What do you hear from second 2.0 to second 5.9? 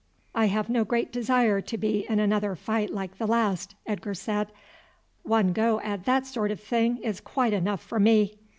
in another fight like the last," Edgar said. "One go